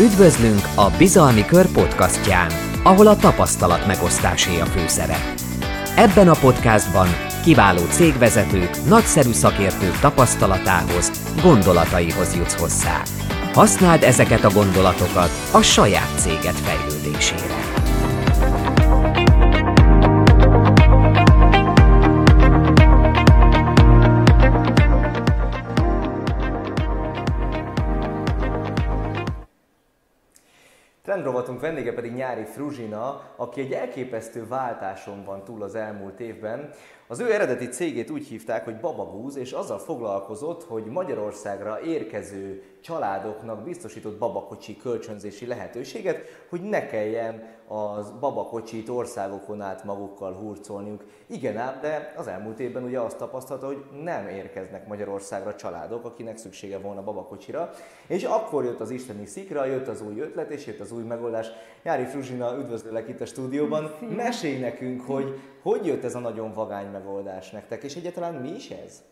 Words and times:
Üdvözlünk 0.00 0.60
a 0.74 0.90
Bizalmi 0.98 1.44
Kör 1.44 1.66
podcastján, 1.66 2.52
ahol 2.82 3.06
a 3.06 3.16
tapasztalat 3.16 3.86
megosztásé 3.86 4.60
a 4.60 4.64
főszerep. 4.64 5.40
Ebben 5.96 6.28
a 6.28 6.34
podcastban 6.40 7.08
kiváló 7.44 7.80
cégvezetők, 7.90 8.84
nagyszerű 8.88 9.32
szakértők 9.32 9.98
tapasztalatához, 9.98 11.10
gondolataihoz 11.42 12.34
jutsz 12.36 12.60
hozzá. 12.60 13.02
Használd 13.52 14.02
ezeket 14.02 14.44
a 14.44 14.50
gondolatokat 14.50 15.30
a 15.50 15.62
saját 15.62 16.20
céged 16.20 16.54
fejlődésére. 16.54 17.91
Trendrovatunk 31.22 31.60
vendége 31.60 31.92
pedig 31.92 32.12
Nyári 32.12 32.44
Fruzsina, 32.44 33.20
aki 33.36 33.60
egy 33.60 33.72
elképesztő 33.72 34.46
váltáson 34.46 35.24
van 35.24 35.44
túl 35.44 35.62
az 35.62 35.74
elmúlt 35.74 36.20
évben. 36.20 36.70
Az 37.06 37.20
ő 37.20 37.32
eredeti 37.32 37.68
cégét 37.68 38.10
úgy 38.10 38.26
hívták, 38.26 38.64
hogy 38.64 38.80
Babagúz, 38.80 39.36
és 39.36 39.52
azzal 39.52 39.78
foglalkozott, 39.78 40.64
hogy 40.64 40.84
Magyarországra 40.84 41.80
érkező 41.80 42.62
családoknak 42.82 43.62
biztosított 43.62 44.18
babakocsi 44.18 44.76
kölcsönzési 44.76 45.46
lehetőséget, 45.46 46.18
hogy 46.48 46.62
ne 46.62 46.86
kelljen 46.86 47.42
az 47.66 48.10
babakocsit 48.20 48.88
országokon 48.88 49.60
át 49.60 49.84
magukkal 49.84 50.32
hurcolniuk. 50.32 51.04
Igen 51.26 51.56
ám, 51.56 51.78
de 51.80 52.14
az 52.16 52.26
elmúlt 52.26 52.58
évben 52.60 52.84
ugye 52.84 53.00
azt 53.00 53.16
tapasztalta, 53.16 53.66
hogy 53.66 53.84
nem 54.02 54.28
érkeznek 54.28 54.86
Magyarországra 54.86 55.54
családok, 55.54 56.04
akinek 56.04 56.36
szüksége 56.36 56.78
volna 56.78 57.02
babakocsira. 57.02 57.70
És 58.06 58.24
akkor 58.24 58.64
jött 58.64 58.80
az 58.80 58.90
isteni 58.90 59.26
szikra, 59.26 59.64
jött 59.64 59.88
az 59.88 60.02
új 60.02 60.20
ötlet, 60.20 60.50
és 60.50 60.66
jött 60.66 60.80
az 60.80 60.92
új 60.92 61.02
megoldás. 61.02 61.46
Jári 61.82 62.04
Fruzsina, 62.04 62.56
üdvözlök 62.58 63.08
itt 63.08 63.20
a 63.20 63.26
stúdióban. 63.26 63.94
Mesélj 64.16 64.58
nekünk, 64.58 65.00
hogy 65.00 65.40
hogy 65.62 65.86
jött 65.86 66.04
ez 66.04 66.14
a 66.14 66.18
nagyon 66.18 66.52
vagány 66.52 66.90
megoldás 66.90 67.50
nektek, 67.50 67.82
és 67.82 67.96
egyáltalán 67.96 68.34
mi 68.34 68.48
is 68.48 68.70
ez? 68.70 69.02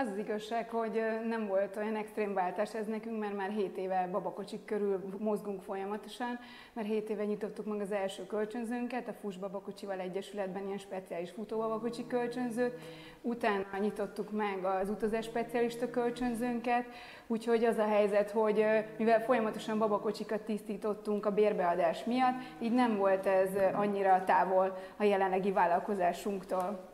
Az 0.00 0.08
az 0.08 0.18
igazság, 0.18 0.70
hogy 0.70 1.02
nem 1.28 1.46
volt 1.46 1.76
olyan 1.76 1.96
extrém 1.96 2.34
váltás 2.34 2.74
ez 2.74 2.86
nekünk, 2.86 3.18
mert 3.18 3.36
már 3.36 3.50
7 3.50 3.76
éve 3.76 4.08
babakocsik 4.12 4.64
körül 4.64 5.02
mozgunk 5.18 5.62
folyamatosan, 5.62 6.38
mert 6.72 6.88
7 6.88 7.08
éve 7.08 7.24
nyitottuk 7.24 7.66
meg 7.66 7.80
az 7.80 7.92
első 7.92 8.26
kölcsönzőnket, 8.26 9.08
a 9.08 9.12
FUS 9.12 9.36
Babakocsival 9.36 10.00
Egyesületben 10.00 10.66
ilyen 10.66 10.78
speciális 10.78 11.30
futóbabakocsi 11.30 12.06
kölcsönzőt, 12.06 12.74
utána 13.22 13.78
nyitottuk 13.80 14.30
meg 14.30 14.64
az 14.64 14.88
utazás 14.88 15.24
specialista 15.24 15.90
kölcsönzőnket, 15.90 16.84
úgyhogy 17.26 17.64
az 17.64 17.78
a 17.78 17.86
helyzet, 17.86 18.30
hogy 18.30 18.64
mivel 18.98 19.20
folyamatosan 19.20 19.78
babakocsikat 19.78 20.40
tisztítottunk 20.40 21.26
a 21.26 21.34
bérbeadás 21.34 22.04
miatt, 22.04 22.42
így 22.58 22.72
nem 22.72 22.96
volt 22.96 23.26
ez 23.26 23.50
annyira 23.74 24.24
távol 24.24 24.76
a 24.96 25.02
jelenlegi 25.02 25.52
vállalkozásunktól. 25.52 26.87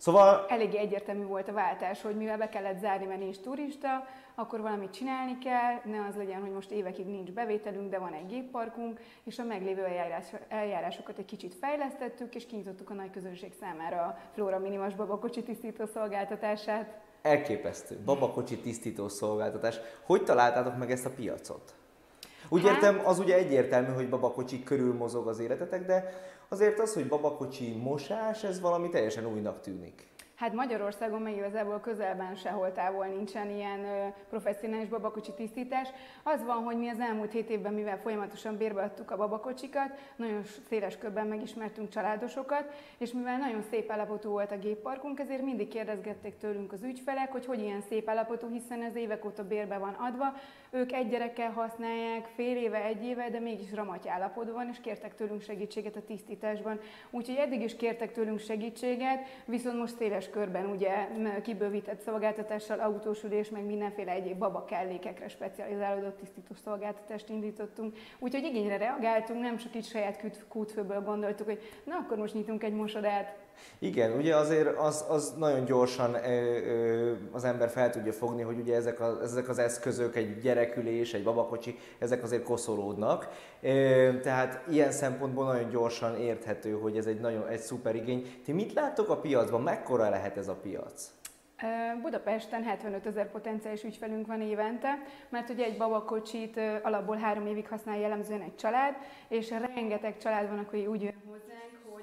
Szóval... 0.00 0.46
Eléggé 0.48 0.78
egyértelmű 0.78 1.24
volt 1.24 1.48
a 1.48 1.52
váltás, 1.52 2.02
hogy 2.02 2.16
mivel 2.16 2.38
be 2.38 2.48
kellett 2.48 2.78
zárni, 2.78 3.06
mert 3.06 3.20
nincs 3.20 3.40
turista, 3.40 4.06
akkor 4.34 4.60
valamit 4.60 4.90
csinálni 4.90 5.38
kell, 5.38 5.80
ne 5.84 6.06
az 6.08 6.16
legyen, 6.16 6.40
hogy 6.40 6.50
most 6.50 6.70
évekig 6.70 7.06
nincs 7.06 7.30
bevételünk, 7.32 7.90
de 7.90 7.98
van 7.98 8.12
egy 8.12 8.26
gépparkunk, 8.26 9.00
és 9.24 9.38
a 9.38 9.44
meglévő 9.44 9.84
eljárás, 9.84 10.24
eljárásokat 10.48 11.18
egy 11.18 11.24
kicsit 11.24 11.54
fejlesztettük, 11.54 12.34
és 12.34 12.46
kinyitottuk 12.46 12.90
a 12.90 12.94
nagy 12.94 13.10
közönség 13.10 13.52
számára 13.60 14.02
a 14.02 14.18
Flora 14.32 14.58
Minimas 14.58 14.94
babakocsi 14.94 15.42
tisztító 15.42 15.86
szolgáltatását. 15.86 17.00
Elképesztő. 17.22 17.98
Babakocsi 18.04 18.58
tisztító 18.58 19.08
szolgáltatás. 19.08 19.78
Hogy 20.06 20.24
találtátok 20.24 20.76
meg 20.76 20.90
ezt 20.90 21.06
a 21.06 21.10
piacot? 21.10 21.74
Úgy 22.52 22.66
hát... 22.66 22.74
értem, 22.74 23.00
az 23.04 23.18
ugye 23.18 23.34
egyértelmű, 23.34 23.92
hogy 23.92 24.08
babakocsi 24.08 24.62
körül 24.62 24.94
mozog 24.94 25.28
az 25.28 25.38
életetek, 25.38 25.86
de 25.86 26.04
azért 26.48 26.78
az, 26.78 26.94
hogy 26.94 27.06
babakocsi 27.06 27.72
mosás, 27.82 28.44
ez 28.44 28.60
valami 28.60 28.88
teljesen 28.88 29.26
újnak 29.26 29.60
tűnik. 29.60 30.08
Hát 30.40 30.52
Magyarországon 30.52 31.22
meg 31.22 31.36
igazából 31.36 31.80
közelben 31.80 32.34
sehol 32.34 32.72
távol 32.72 33.06
nincsen 33.06 33.50
ilyen 33.50 33.84
ö, 33.84 34.06
professzionális 34.28 34.88
babakocsi 34.88 35.32
tisztítás. 35.32 35.88
Az 36.22 36.44
van, 36.44 36.56
hogy 36.64 36.78
mi 36.78 36.88
az 36.88 37.00
elmúlt 37.00 37.32
hét 37.32 37.50
évben, 37.50 37.72
mivel 37.72 37.98
folyamatosan 37.98 38.56
bérbeadtuk 38.56 39.10
a 39.10 39.16
babakocsikat, 39.16 39.98
nagyon 40.16 40.42
széles 40.68 40.98
körben 40.98 41.26
megismertünk 41.26 41.88
családosokat, 41.88 42.64
és 42.98 43.12
mivel 43.12 43.38
nagyon 43.38 43.62
szép 43.70 43.90
állapotú 43.90 44.30
volt 44.30 44.52
a 44.52 44.58
gépparkunk, 44.58 45.18
ezért 45.18 45.42
mindig 45.42 45.68
kérdezgették 45.68 46.36
tőlünk 46.36 46.72
az 46.72 46.82
ügyfelek, 46.82 47.32
hogy 47.32 47.46
hogy 47.46 47.60
ilyen 47.60 47.82
szép 47.88 48.08
állapotú, 48.08 48.48
hiszen 48.50 48.82
ez 48.82 48.96
évek 48.96 49.24
óta 49.24 49.44
bérbe 49.44 49.78
van 49.78 49.96
adva. 49.98 50.34
Ők 50.72 50.92
egy 50.92 51.08
gyerekkel 51.08 51.50
használják, 51.50 52.26
fél 52.34 52.56
éve, 52.56 52.84
egy 52.84 53.04
éve, 53.04 53.30
de 53.30 53.38
mégis 53.38 53.72
ramaty 53.72 54.08
állapotban 54.08 54.54
van, 54.54 54.68
és 54.68 54.80
kértek 54.80 55.14
tőlünk 55.14 55.42
segítséget 55.42 55.96
a 55.96 56.02
tisztításban. 56.02 56.80
Úgyhogy 57.10 57.36
eddig 57.36 57.62
is 57.62 57.76
kértek 57.76 58.12
tőlünk 58.12 58.38
segítséget, 58.38 59.26
viszont 59.44 59.78
most 59.78 59.96
széles 59.96 60.30
körben 60.30 60.66
ugye 60.66 61.08
kibővített 61.42 62.00
szolgáltatással, 62.00 62.80
autósülés, 62.80 63.48
meg 63.48 63.64
mindenféle 63.64 64.12
egyéb 64.12 64.38
baba 64.38 64.64
kellékekre 64.64 65.28
specializálódott 65.28 66.18
tisztító 66.18 66.54
szolgáltatást 66.54 67.28
indítottunk. 67.28 67.96
Úgyhogy 68.18 68.44
igényre 68.44 68.76
reagáltunk, 68.76 69.40
nem 69.40 69.56
csak 69.56 69.74
itt 69.74 69.84
saját 69.84 70.44
kútfőből 70.48 71.02
gondoltuk, 71.02 71.46
hogy 71.46 71.60
na 71.84 71.94
akkor 71.96 72.16
most 72.16 72.34
nyitunk 72.34 72.64
egy 72.64 72.74
mosodát, 72.74 73.36
igen, 73.78 74.12
ugye 74.12 74.36
azért 74.36 74.78
az, 74.78 75.04
az 75.08 75.34
nagyon 75.38 75.64
gyorsan 75.64 76.16
az 77.32 77.44
ember 77.44 77.68
fel 77.68 77.90
tudja 77.90 78.12
fogni, 78.12 78.42
hogy 78.42 78.58
ugye 78.58 78.74
ezek, 78.74 79.00
a, 79.00 79.18
ezek 79.22 79.48
az 79.48 79.58
eszközök, 79.58 80.16
egy 80.16 80.38
gyerekülés, 80.38 81.14
egy 81.14 81.22
babakocsi, 81.22 81.78
ezek 81.98 82.22
azért 82.22 82.42
koszolódnak. 82.42 83.28
Tehát 84.22 84.62
ilyen 84.70 84.90
szempontból 84.90 85.44
nagyon 85.44 85.70
gyorsan 85.70 86.16
érthető, 86.16 86.72
hogy 86.72 86.96
ez 86.96 87.06
egy 87.06 87.20
nagyon 87.20 87.48
egy 87.48 87.60
szuper 87.60 87.94
igény. 87.94 88.40
Ti 88.44 88.52
mit 88.52 88.72
láttok 88.72 89.08
a 89.08 89.16
piacban? 89.16 89.62
Mekkora 89.62 90.08
lehet 90.08 90.36
ez 90.36 90.48
a 90.48 90.54
piac? 90.54 91.10
Budapesten 92.02 92.62
75 92.62 93.06
ezer 93.06 93.30
potenciális 93.30 93.84
ügyfelünk 93.84 94.26
van 94.26 94.40
évente, 94.40 94.98
mert 95.28 95.50
ugye 95.50 95.64
egy 95.64 95.76
babakocsit 95.76 96.60
alapból 96.82 97.16
három 97.16 97.46
évig 97.46 97.68
használ 97.68 97.98
jellemzően 97.98 98.40
egy 98.40 98.54
család, 98.54 98.94
és 99.28 99.50
rengeteg 99.50 100.16
család 100.18 100.48
van, 100.48 100.58
aki 100.58 100.86
úgy 100.86 101.02
jön 101.02 101.19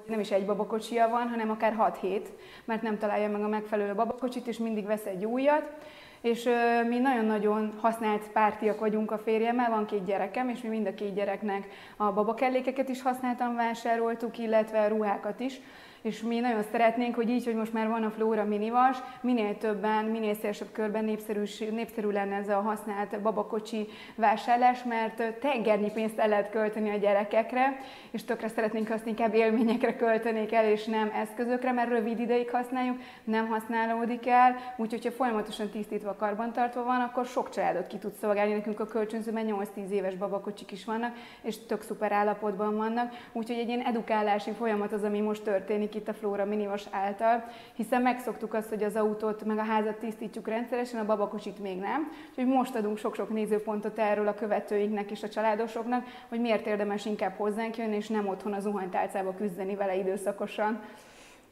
nem 0.08 0.20
is 0.20 0.30
egy 0.30 0.46
babakocsia 0.46 1.08
van, 1.08 1.28
hanem 1.28 1.50
akár 1.50 1.96
6-7, 2.02 2.22
mert 2.64 2.82
nem 2.82 2.98
találja 2.98 3.28
meg 3.28 3.42
a 3.42 3.48
megfelelő 3.48 3.94
babakocsit, 3.94 4.46
és 4.46 4.58
mindig 4.58 4.86
vesz 4.86 5.04
egy 5.04 5.24
újat. 5.24 5.72
És 6.20 6.48
mi 6.88 6.98
nagyon-nagyon 6.98 7.74
használt 7.80 8.28
pártiak 8.32 8.80
vagyunk 8.80 9.10
a 9.10 9.18
férjemmel, 9.18 9.70
van 9.70 9.86
két 9.86 10.04
gyerekem, 10.04 10.48
és 10.48 10.60
mi 10.60 10.68
mind 10.68 10.86
a 10.86 10.94
két 10.94 11.14
gyereknek 11.14 11.66
a 11.96 12.12
babakellékeket 12.12 12.88
is 12.88 13.02
használtam, 13.02 13.54
vásároltuk, 13.54 14.38
illetve 14.38 14.88
ruhákat 14.88 15.40
is 15.40 15.60
és 16.02 16.22
mi 16.22 16.40
nagyon 16.40 16.62
szeretnénk, 16.62 17.14
hogy 17.14 17.30
így, 17.30 17.44
hogy 17.44 17.54
most 17.54 17.72
már 17.72 17.88
van 17.88 18.02
a 18.02 18.10
Flóra 18.10 18.44
minivas, 18.44 18.98
minél 19.20 19.56
többen, 19.58 20.04
minél 20.04 20.34
szélesebb 20.34 20.72
körben 20.72 21.04
népszerű, 21.04 21.42
népszerű 21.70 22.08
lenne 22.08 22.36
ez 22.36 22.48
a 22.48 22.60
használt 22.60 23.20
babakocsi 23.20 23.88
vásárlás, 24.14 24.82
mert 24.82 25.38
tengernyi 25.38 25.90
pénzt 25.90 26.18
el 26.18 26.28
lehet 26.28 26.50
költeni 26.50 26.90
a 26.90 26.96
gyerekekre, 26.96 27.76
és 28.10 28.24
tökre 28.24 28.48
szeretnénk 28.48 28.90
azt 28.90 29.06
inkább 29.06 29.34
élményekre 29.34 29.96
költenék 29.96 30.52
el, 30.52 30.64
és 30.64 30.84
nem 30.84 31.10
eszközökre, 31.14 31.72
mert 31.72 31.88
rövid 31.88 32.18
ideig 32.20 32.50
használjuk, 32.50 32.98
nem 33.24 33.48
használódik 33.48 34.26
el, 34.26 34.56
úgyhogy 34.76 35.04
ha 35.04 35.10
folyamatosan 35.10 35.68
tisztítva, 35.68 36.14
karbantartva 36.14 36.84
van, 36.84 37.00
akkor 37.00 37.26
sok 37.26 37.50
családot 37.50 37.86
ki 37.86 37.96
tud 37.96 38.12
szolgálni. 38.12 38.52
Nekünk 38.52 38.80
a 38.80 38.86
kölcsönzőben 38.86 39.66
8-10 39.76 39.90
éves 39.90 40.14
babakocsik 40.14 40.72
is 40.72 40.84
vannak, 40.84 41.16
és 41.42 41.66
tök 41.66 41.82
szuper 41.82 42.12
állapotban 42.12 42.76
vannak, 42.76 43.12
úgyhogy 43.32 43.58
egy 43.58 43.68
ilyen 43.68 43.86
edukálási 43.86 44.50
folyamat 44.50 44.92
az, 44.92 45.02
ami 45.02 45.20
most 45.20 45.42
történik 45.42 45.87
történik 45.88 45.94
itt 45.94 46.08
a 46.08 46.18
Flóra 46.18 46.44
Minivas 46.44 46.86
által, 46.90 47.44
hiszen 47.74 48.02
megszoktuk 48.02 48.54
azt, 48.54 48.68
hogy 48.68 48.82
az 48.82 48.96
autót 48.96 49.44
meg 49.44 49.58
a 49.58 49.62
házat 49.62 49.96
tisztítjuk 49.96 50.48
rendszeresen, 50.48 51.00
a 51.00 51.04
babakocsit 51.04 51.58
még 51.58 51.78
nem. 51.78 52.12
Úgyhogy 52.30 52.46
most 52.46 52.74
adunk 52.74 52.98
sok-sok 52.98 53.28
nézőpontot 53.28 53.98
erről 53.98 54.28
a 54.28 54.34
követőinknek 54.34 55.10
és 55.10 55.22
a 55.22 55.28
családosoknak, 55.28 56.04
hogy 56.28 56.40
miért 56.40 56.66
érdemes 56.66 57.06
inkább 57.06 57.36
hozzánk 57.36 57.76
jönni, 57.76 57.96
és 57.96 58.08
nem 58.08 58.28
otthon 58.28 58.52
az 58.52 58.62
zuhanytálcába 58.62 59.34
küzdeni 59.34 59.74
vele 59.74 59.96
időszakosan. 59.96 60.80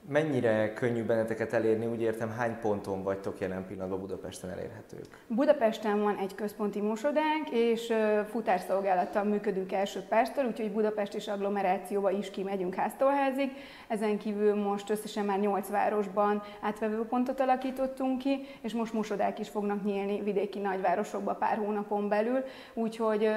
Mennyire 0.09 0.73
könnyű 0.73 1.03
benneteket 1.05 1.53
elérni, 1.53 1.87
úgy 1.87 2.01
értem, 2.01 2.31
hány 2.31 2.59
ponton 2.61 3.03
vagytok 3.03 3.41
jelen 3.41 3.67
pillanatban 3.67 4.01
Budapesten 4.01 4.51
elérhetők? 4.51 5.07
Budapesten 5.27 6.03
van 6.03 6.17
egy 6.17 6.35
központi 6.35 6.81
mosodánk, 6.81 7.51
és 7.51 7.93
futárszolgálattal 8.29 9.25
működünk 9.25 9.73
első 9.73 10.01
perctől, 10.01 10.45
úgyhogy 10.45 10.73
Budapest 10.73 11.15
és 11.15 11.29
agglomerációba 11.29 12.11
is 12.11 12.31
kimegyünk 12.31 12.75
háztól 12.75 13.11
házig. 13.11 13.51
Ezen 13.89 14.19
kívül 14.19 14.55
most 14.55 14.91
összesen 14.91 15.25
már 15.25 15.39
8 15.39 15.69
városban 15.69 16.43
átvevő 16.61 17.05
pontot 17.05 17.41
alakítottunk 17.41 18.19
ki, 18.19 18.47
és 18.61 18.73
most 18.73 18.93
mosodák 18.93 19.39
is 19.39 19.49
fognak 19.49 19.85
nyílni 19.85 20.23
vidéki 20.23 20.59
nagyvárosokba 20.59 21.35
pár 21.35 21.57
hónapon 21.57 22.09
belül, 22.09 22.45
úgyhogy 22.75 23.31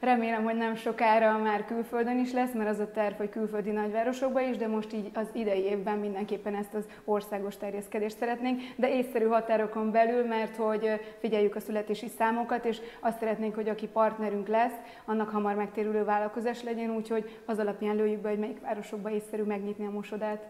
remélem, 0.00 0.44
hogy 0.44 0.56
nem 0.56 0.74
sokára 0.74 1.38
már 1.38 1.64
külföldön 1.64 2.18
is 2.18 2.32
lesz, 2.32 2.52
mert 2.52 2.70
az 2.70 2.78
a 2.78 2.90
terv, 2.90 3.14
hogy 3.14 3.28
külföldi 3.28 3.70
nagyvárosokba 3.70 4.40
is, 4.40 4.56
de 4.56 4.66
most 4.66 4.92
így 4.92 5.10
az 5.14 5.26
idei 5.32 5.62
évben 5.62 5.98
mindenképpen 6.12 6.54
ezt 6.54 6.74
az 6.74 6.84
országos 7.04 7.56
terjeszkedést 7.56 8.16
szeretnénk, 8.16 8.60
de 8.76 8.96
észszerű 8.96 9.24
határokon 9.24 9.90
belül, 9.90 10.24
mert 10.24 10.56
hogy 10.56 11.00
figyeljük 11.20 11.56
a 11.56 11.60
születési 11.60 12.08
számokat, 12.18 12.64
és 12.64 12.80
azt 13.00 13.18
szeretnénk, 13.18 13.54
hogy 13.54 13.68
aki 13.68 13.86
partnerünk 13.86 14.48
lesz, 14.48 14.74
annak 15.04 15.28
hamar 15.28 15.54
megtérülő 15.54 16.04
vállalkozás 16.04 16.62
legyen, 16.62 16.90
úgyhogy 16.90 17.40
az 17.44 17.58
alapján 17.58 17.96
lőjük 17.96 18.20
be, 18.20 18.28
hogy 18.28 18.38
melyik 18.38 18.60
városokba 18.60 19.10
észszerű 19.10 19.42
megnyitni 19.42 19.86
a 19.86 19.90
mosodát. 19.90 20.48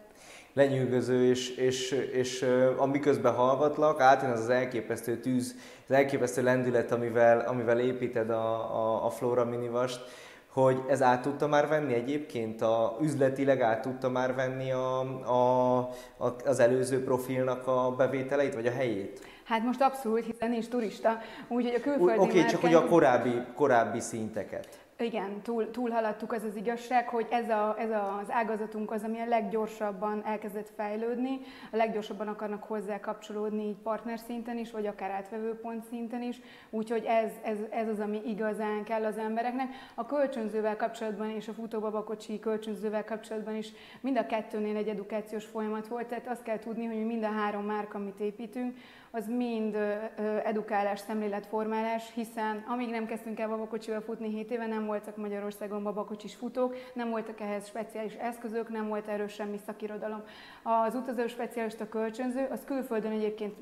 Lenyűgöző, 0.53 1.25
és, 1.25 1.57
és, 1.57 1.91
és 2.13 2.47
amiközben 2.77 3.35
hallgatlak, 3.35 4.01
átjön 4.01 4.31
az 4.31 4.41
az 4.41 4.49
elképesztő 4.49 5.17
tűz, 5.17 5.55
az 5.89 5.95
elképesztő 5.95 6.43
lendület, 6.43 6.93
amivel, 6.93 7.41
amivel 7.41 7.81
építed 7.81 8.31
a, 8.31 8.77
a, 8.77 9.07
a 9.07 9.11
Flora 9.11 9.45
minivast, 9.45 10.01
hogy 10.53 10.83
ez 10.89 11.03
át 11.03 11.23
tudta 11.23 11.47
már 11.47 11.69
venni 11.69 11.95
egyébként, 11.95 12.63
a, 12.63 12.97
üzletileg 13.01 13.61
át 13.61 13.81
tudta 13.81 14.09
már 14.09 14.35
venni 14.35 14.73
a, 14.73 15.01
a, 15.27 15.79
a, 16.17 16.37
az 16.45 16.59
előző 16.59 17.05
profilnak 17.05 17.67
a 17.67 17.95
bevételeit, 17.97 18.55
vagy 18.55 18.67
a 18.67 18.73
helyét? 18.73 19.21
Hát 19.45 19.63
most 19.63 19.83
abszolút, 19.83 20.25
hiszen 20.25 20.51
nincs 20.51 20.69
turista, 20.69 21.19
úgyhogy 21.49 21.75
a 21.75 21.81
külföldi 21.81 22.19
Oké, 22.19 22.39
okay, 22.39 22.51
csak 22.51 22.61
hogy 22.61 22.75
a 22.75 22.87
korábbi, 22.87 23.43
korábbi 23.55 24.01
szinteket. 24.01 24.82
Igen, 25.03 25.41
túl, 25.43 25.71
túlhaladtuk, 25.71 26.33
az 26.33 26.45
az 26.45 26.57
igazság, 26.57 27.09
hogy 27.09 27.27
ez, 27.31 27.49
a, 27.49 27.77
ez 27.79 27.91
az 27.91 28.31
ágazatunk 28.31 28.91
az, 28.91 29.03
ami 29.03 29.19
a 29.19 29.27
leggyorsabban 29.27 30.25
elkezdett 30.25 30.73
fejlődni, 30.77 31.41
a 31.73 31.77
leggyorsabban 31.77 32.29
akarnak 32.29 32.63
hozzá 32.63 33.01
kapcsolódni 33.01 33.69
így 33.69 33.77
partner 33.83 34.19
szinten 34.19 34.59
is, 34.59 34.71
vagy 34.71 34.87
akár 34.87 35.11
átvevő 35.11 35.55
pont 35.55 35.85
szinten 35.85 36.23
is, 36.23 36.41
úgyhogy 36.71 37.05
ez, 37.05 37.31
ez, 37.43 37.57
ez 37.71 37.89
az, 37.89 38.01
ami 38.01 38.21
igazán 38.27 38.85
kell 38.85 39.05
az 39.05 39.19
embereknek. 39.19 39.69
A 39.95 40.07
kölcsönzővel 40.07 40.77
kapcsolatban 40.77 41.31
és 41.31 41.49
a 41.49 41.53
futóbabakocsi 41.53 42.39
kölcsönzővel 42.39 43.05
kapcsolatban 43.05 43.57
is 43.57 43.73
mind 44.01 44.17
a 44.17 44.27
kettőnél 44.27 44.77
egy 44.77 44.89
edukációs 44.89 45.45
folyamat 45.45 45.89
volt, 45.89 46.07
tehát 46.07 46.29
azt 46.29 46.43
kell 46.43 46.59
tudni, 46.59 46.85
hogy 46.85 47.07
mind 47.07 47.23
a 47.23 47.31
három 47.31 47.65
márka, 47.65 47.99
amit 47.99 48.21
építünk, 48.21 48.77
az 49.15 49.29
mind 49.29 49.77
edukálás, 50.45 50.99
szemléletformálás, 50.99 52.13
hiszen 52.15 52.65
amíg 52.69 52.91
nem 52.91 53.07
kezdtünk 53.07 53.41
el 53.41 53.49
babakocsival 53.49 54.01
futni 54.01 54.29
7 54.29 54.51
éve, 54.51 54.67
nem 54.67 54.87
voltak 54.87 55.17
Magyarországon 55.17 55.83
babakocsis 55.83 56.35
futók, 56.35 56.77
nem 56.95 57.11
voltak 57.11 57.41
ehhez 57.41 57.67
speciális 57.67 58.15
eszközök, 58.15 58.69
nem 58.69 58.89
volt 58.89 59.09
erről 59.09 59.29
semmi 59.29 59.59
szakirodalom. 59.67 60.23
Az 60.63 60.95
utazó 60.95 61.27
specialista 61.27 61.89
kölcsönző, 61.89 62.49
az 62.51 62.65
külföldön 62.65 63.13
egyébként 63.13 63.55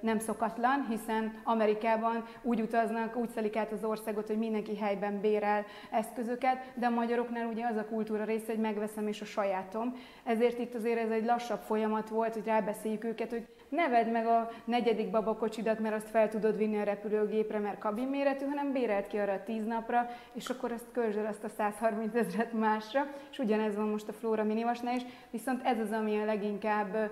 nem 0.00 0.18
szokatlan, 0.18 0.86
hiszen 0.88 1.40
Amerikában 1.44 2.24
úgy 2.42 2.60
utaznak, 2.60 3.16
úgy 3.16 3.28
szelik 3.28 3.56
át 3.56 3.72
az 3.72 3.84
országot, 3.84 4.26
hogy 4.26 4.38
mindenki 4.38 4.76
helyben 4.76 5.20
bérel 5.20 5.64
eszközöket, 5.90 6.72
de 6.74 6.86
a 6.86 6.90
magyaroknál 6.90 7.46
ugye 7.46 7.66
az 7.66 7.76
a 7.76 7.84
kultúra 7.84 8.24
része, 8.24 8.52
hogy 8.52 8.60
megveszem 8.60 9.08
és 9.08 9.20
a 9.20 9.24
sajátom. 9.24 9.94
Ezért 10.24 10.58
itt 10.58 10.74
azért 10.74 10.98
ez 10.98 11.10
egy 11.10 11.24
lassabb 11.24 11.60
folyamat 11.60 12.08
volt, 12.08 12.34
hogy 12.34 12.44
rábeszéljük 12.44 13.04
őket, 13.04 13.30
hogy 13.30 13.46
ne 13.74 13.88
vedd 13.88 14.08
meg 14.08 14.26
a 14.26 14.50
negyedik 14.64 15.10
babakocsidat, 15.10 15.78
mert 15.78 15.94
azt 15.94 16.10
fel 16.10 16.28
tudod 16.28 16.56
vinni 16.56 16.78
a 16.78 16.82
repülőgépre, 16.82 17.58
mert 17.58 17.78
kabinméretű, 17.78 18.44
hanem 18.44 18.72
bérelt 18.72 19.06
ki 19.06 19.18
arra 19.18 19.42
tíz 19.44 19.64
napra, 19.64 20.10
és 20.32 20.48
akkor 20.48 20.72
azt 20.72 20.86
költsd 20.92 21.18
el 21.18 21.26
azt 21.26 21.44
a 21.44 21.48
130 21.48 22.14
ezeret 22.14 22.52
másra, 22.52 23.06
és 23.30 23.38
ugyanez 23.38 23.76
van 23.76 23.88
most 23.88 24.08
a 24.08 24.12
Flora 24.12 24.44
Minivasnál 24.44 24.94
is, 24.94 25.02
viszont 25.30 25.64
ez 25.64 25.78
az, 25.78 25.92
ami 25.92 26.18
a 26.18 26.24
leginkább 26.24 27.10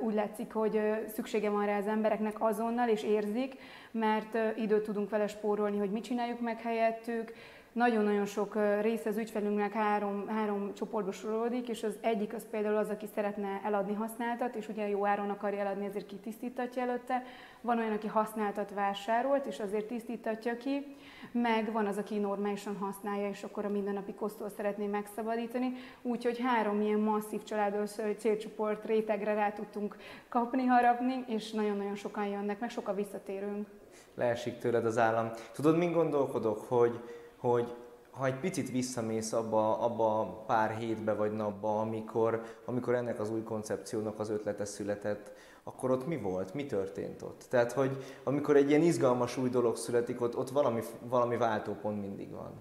úgy 0.00 0.14
látszik, 0.14 0.52
hogy 0.52 0.80
szüksége 1.14 1.50
van 1.50 1.66
rá 1.66 1.78
az 1.78 1.86
embereknek 1.86 2.36
azonnal, 2.38 2.88
és 2.88 3.02
érzik, 3.02 3.54
mert 3.90 4.38
időt 4.56 4.84
tudunk 4.84 5.10
vele 5.10 5.26
spórolni, 5.26 5.78
hogy 5.78 5.90
mit 5.90 6.04
csináljuk 6.04 6.40
meg 6.40 6.60
helyettük, 6.60 7.32
nagyon-nagyon 7.78 8.26
sok 8.26 8.58
része 8.80 9.08
az 9.08 9.16
ügyfelünknek 9.16 9.72
három, 9.72 10.28
három 10.28 10.74
csoportba 10.74 11.12
sorolódik, 11.12 11.68
és 11.68 11.82
az 11.82 11.96
egyik 12.00 12.34
az 12.34 12.46
például 12.50 12.76
az, 12.76 12.88
aki 12.88 13.06
szeretne 13.14 13.60
eladni 13.64 13.94
használtat, 13.94 14.54
és 14.54 14.68
ugye 14.68 14.88
jó 14.88 15.06
áron 15.06 15.30
akarja 15.30 15.58
eladni, 15.58 15.86
ezért 15.86 16.06
kitisztítatja 16.06 16.82
előtte. 16.82 17.22
Van 17.60 17.78
olyan, 17.78 17.92
aki 17.92 18.06
használtat 18.06 18.74
vásárolt, 18.74 19.46
és 19.46 19.58
azért 19.58 19.86
tisztítatja 19.86 20.56
ki, 20.56 20.96
meg 21.32 21.72
van 21.72 21.86
az, 21.86 21.98
aki 21.98 22.18
normálisan 22.18 22.76
használja, 22.76 23.28
és 23.28 23.42
akkor 23.42 23.64
a 23.64 23.68
mindennapi 23.68 24.14
kosztól 24.14 24.48
szeretné 24.48 24.86
megszabadítani. 24.86 25.72
Úgyhogy 26.02 26.38
három 26.38 26.80
ilyen 26.80 27.00
masszív 27.00 27.42
családos 27.42 27.90
célcsoport 28.18 28.84
rétegre 28.84 29.34
rá 29.34 29.52
tudtunk 29.52 29.96
kapni, 30.28 30.64
harapni, 30.64 31.24
és 31.26 31.50
nagyon-nagyon 31.50 31.94
sokan 31.94 32.26
jönnek, 32.26 32.60
meg 32.60 32.70
sokan 32.70 32.94
visszatérünk. 32.94 33.66
Leesik 34.14 34.58
tőled 34.58 34.84
az 34.84 34.98
állam. 34.98 35.30
Tudod, 35.52 35.76
min 35.76 35.92
gondolkodok, 35.92 36.60
hogy 36.68 37.00
hogy 37.38 37.74
ha 38.10 38.26
egy 38.26 38.40
picit 38.40 38.70
visszamész 38.70 39.32
abba, 39.32 39.78
abba 39.78 40.42
pár 40.46 40.76
hétbe 40.76 41.14
vagy 41.14 41.32
napba, 41.32 41.80
amikor, 41.80 42.42
amikor 42.64 42.94
ennek 42.94 43.20
az 43.20 43.30
új 43.30 43.42
koncepciónak 43.42 44.18
az 44.18 44.30
ötlete 44.30 44.64
született, 44.64 45.32
akkor 45.64 45.90
ott 45.90 46.06
mi 46.06 46.16
volt? 46.16 46.54
Mi 46.54 46.66
történt 46.66 47.22
ott? 47.22 47.44
Tehát, 47.48 47.72
hogy 47.72 48.04
amikor 48.24 48.56
egy 48.56 48.68
ilyen 48.68 48.82
izgalmas 48.82 49.36
új 49.36 49.48
dolog 49.48 49.76
születik, 49.76 50.20
ott, 50.20 50.36
ott 50.36 50.50
valami, 50.50 50.82
valami 51.08 51.36
váltópont 51.36 52.00
mindig 52.00 52.30
van. 52.30 52.52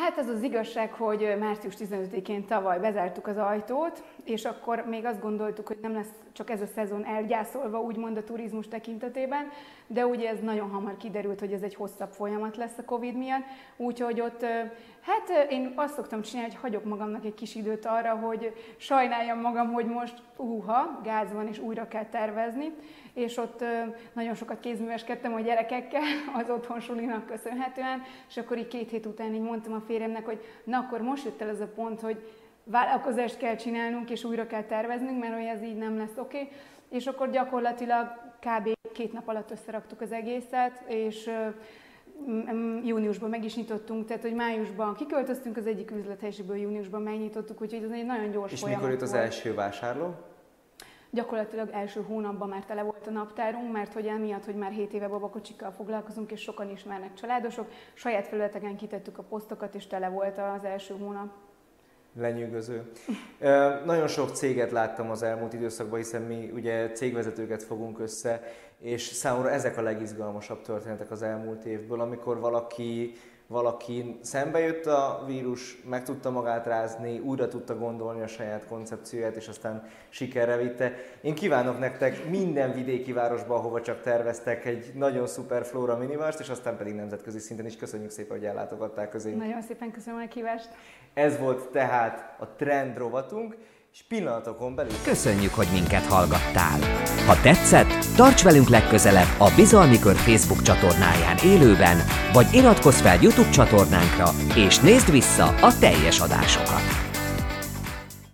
Hát 0.00 0.18
az 0.18 0.26
az 0.26 0.42
igazság, 0.42 0.92
hogy 0.92 1.36
március 1.38 1.74
15-én 1.78 2.44
tavaly 2.46 2.78
bezártuk 2.78 3.26
az 3.26 3.36
ajtót, 3.36 4.02
és 4.24 4.44
akkor 4.44 4.84
még 4.88 5.04
azt 5.04 5.20
gondoltuk, 5.20 5.66
hogy 5.66 5.78
nem 5.82 5.92
lesz 5.92 6.10
csak 6.32 6.50
ez 6.50 6.60
a 6.60 6.66
szezon 6.66 7.04
elgyászolva, 7.04 7.80
úgymond 7.80 8.16
a 8.16 8.24
turizmus 8.24 8.68
tekintetében, 8.68 9.50
de 9.86 10.06
ugye 10.06 10.28
ez 10.28 10.40
nagyon 10.40 10.70
hamar 10.70 10.96
kiderült, 10.96 11.40
hogy 11.40 11.52
ez 11.52 11.62
egy 11.62 11.74
hosszabb 11.74 12.10
folyamat 12.10 12.56
lesz 12.56 12.78
a 12.78 12.84
Covid 12.84 13.16
miatt, 13.16 13.44
úgyhogy 13.76 14.20
ott, 14.20 14.42
hát 15.00 15.50
én 15.50 15.72
azt 15.76 15.94
szoktam 15.94 16.22
csinálni, 16.22 16.50
hogy 16.52 16.60
hagyok 16.60 16.84
magamnak 16.84 17.24
egy 17.24 17.34
kis 17.34 17.54
időt 17.54 17.86
arra, 17.86 18.14
hogy 18.14 18.52
sajnáljam 18.76 19.40
magam, 19.40 19.72
hogy 19.72 19.86
most 19.86 20.22
uha, 20.36 21.00
gáz 21.04 21.32
van 21.32 21.48
és 21.48 21.58
újra 21.58 21.88
kell 21.88 22.06
tervezni, 22.06 22.72
és 23.12 23.36
ott 23.36 23.64
nagyon 24.12 24.34
sokat 24.34 24.60
kézműveskedtem 24.60 25.34
a 25.34 25.40
gyerekekkel 25.40 26.02
az 26.34 26.50
otthon 26.50 26.80
sulinak 26.80 27.26
köszönhetően, 27.26 28.02
és 28.28 28.36
akkor 28.36 28.58
így 28.58 28.68
két 28.68 28.90
hét 28.90 29.06
után 29.06 29.34
így 29.34 29.40
mondtam 29.40 29.72
a 29.72 29.82
férjemnek, 29.88 30.24
hogy 30.24 30.40
na 30.64 30.78
akkor 30.78 31.00
most 31.00 31.24
jött 31.24 31.40
el 31.40 31.48
ez 31.48 31.60
a 31.60 31.66
pont, 31.74 32.00
hogy 32.00 32.30
vállalkozást 32.64 33.36
kell 33.36 33.56
csinálnunk, 33.56 34.10
és 34.10 34.24
újra 34.24 34.46
kell 34.46 34.62
terveznünk, 34.62 35.20
mert 35.20 35.34
hogy 35.34 35.44
ez 35.44 35.62
így 35.62 35.76
nem 35.76 35.96
lesz 35.96 36.16
oké. 36.16 36.40
Okay. 36.40 36.48
És 36.88 37.06
akkor 37.06 37.30
gyakorlatilag 37.30 38.06
kb. 38.40 38.72
két 38.92 39.12
nap 39.12 39.28
alatt 39.28 39.50
összeraktuk 39.50 40.00
az 40.00 40.12
egészet, 40.12 40.82
és 40.86 41.30
júniusban 42.84 43.30
meg 43.30 43.44
is 43.44 43.56
nyitottunk, 43.56 44.06
tehát 44.06 44.22
hogy 44.22 44.34
májusban 44.34 44.94
kiköltöztünk 44.94 45.56
az 45.56 45.66
egyik 45.66 45.90
üzlethelyiségből, 45.90 46.56
júniusban 46.56 47.02
megnyitottuk, 47.02 47.62
úgyhogy 47.62 47.82
ez 47.82 47.90
egy 47.90 48.06
nagyon 48.06 48.30
gyors 48.30 48.52
És 48.52 48.64
mikor 48.64 48.90
jött 48.90 49.02
az 49.02 49.10
volt. 49.10 49.22
első 49.22 49.54
vásárló? 49.54 50.14
Gyakorlatilag 51.10 51.68
első 51.72 52.02
hónapban 52.02 52.48
már 52.48 52.64
tele 52.64 52.82
volt 52.82 53.06
a 53.06 53.10
naptárunk, 53.10 53.72
mert 53.72 53.92
hogy 53.92 54.06
emiatt, 54.06 54.44
hogy 54.44 54.54
már 54.54 54.70
7 54.70 54.92
éve 54.92 55.08
babakocsikkal 55.08 55.70
foglalkozunk, 55.70 56.30
és 56.30 56.40
sokan 56.40 56.70
ismernek 56.70 57.14
családosok, 57.14 57.70
saját 57.94 58.26
felületeken 58.26 58.76
kitettük 58.76 59.18
a 59.18 59.22
posztokat, 59.22 59.74
és 59.74 59.86
tele 59.86 60.08
volt 60.08 60.38
az 60.38 60.64
első 60.64 60.94
hónap. 60.98 61.28
Lenyűgöző. 62.16 62.90
Nagyon 63.84 64.06
sok 64.06 64.30
céget 64.30 64.70
láttam 64.70 65.10
az 65.10 65.22
elmúlt 65.22 65.52
időszakban, 65.52 65.98
hiszen 65.98 66.22
mi 66.22 66.50
ugye 66.54 66.90
cégvezetőket 66.90 67.62
fogunk 67.62 67.98
össze, 67.98 68.42
és 68.78 69.02
számomra 69.02 69.50
ezek 69.50 69.76
a 69.76 69.82
legizgalmasabb 69.82 70.62
történetek 70.62 71.10
az 71.10 71.22
elmúlt 71.22 71.64
évből, 71.64 72.00
amikor 72.00 72.40
valaki 72.40 73.12
valaki 73.48 74.18
szembe 74.20 74.58
jött 74.58 74.86
a 74.86 75.22
vírus, 75.26 75.82
meg 75.84 76.04
tudta 76.04 76.30
magát 76.30 76.66
rázni, 76.66 77.18
újra 77.18 77.48
tudta 77.48 77.78
gondolni 77.78 78.22
a 78.22 78.26
saját 78.26 78.66
koncepcióját, 78.66 79.36
és 79.36 79.48
aztán 79.48 79.88
sikerre 80.08 80.56
vitte. 80.56 80.92
Én 81.20 81.34
kívánok 81.34 81.78
nektek 81.78 82.28
minden 82.28 82.72
vidéki 82.72 83.12
városba, 83.12 83.54
ahova 83.54 83.80
csak 83.80 84.00
terveztek, 84.02 84.64
egy 84.64 84.92
nagyon 84.94 85.26
szuper 85.26 85.64
Flora 85.64 85.96
minivást, 85.96 86.40
és 86.40 86.48
aztán 86.48 86.76
pedig 86.76 86.94
nemzetközi 86.94 87.38
szinten 87.38 87.66
is 87.66 87.76
köszönjük 87.76 88.10
szépen, 88.10 88.36
hogy 88.36 88.46
ellátogatták 88.46 89.08
közé. 89.10 89.34
Nagyon 89.34 89.62
szépen 89.62 89.90
köszönöm 89.90 90.20
a 90.20 90.28
kívást. 90.28 90.68
Ez 91.14 91.38
volt 91.38 91.68
tehát 91.68 92.36
a 92.38 92.48
trend 92.56 92.96
rovatunk 92.96 93.56
és 93.98 94.04
pillanatokon 94.08 94.74
belül... 94.74 94.92
Köszönjük, 95.04 95.54
hogy 95.54 95.68
minket 95.72 96.06
hallgattál! 96.06 96.78
Ha 97.26 97.40
tetszett, 97.40 98.06
tarts 98.16 98.42
velünk 98.42 98.68
legközelebb 98.68 99.28
a 99.38 99.52
Bizalmi 99.56 99.98
Kör 99.98 100.16
Facebook 100.16 100.62
csatornáján 100.62 101.36
élőben, 101.44 101.96
vagy 102.32 102.46
iratkozz 102.52 103.00
fel 103.00 103.18
YouTube 103.22 103.50
csatornánkra, 103.50 104.30
és 104.54 104.78
nézd 104.78 105.10
vissza 105.10 105.44
a 105.44 105.78
teljes 105.78 106.20
adásokat! 106.20 107.07